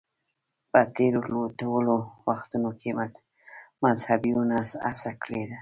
په 0.71 0.81
تېرو 0.95 1.41
ټولو 1.61 1.93
وختونو 2.27 2.69
کې 2.79 2.89
مذهبيونو 3.83 4.55
هڅه 4.85 5.09
کړې 5.23 5.41
ده. 5.47 5.49